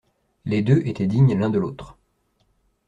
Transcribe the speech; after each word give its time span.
Les 0.45 0.63
deux 0.63 0.81
étaient 0.87 1.05
dignes 1.05 1.37
l'un 1.39 1.51
de 1.51 1.59
l'autre. 1.59 1.95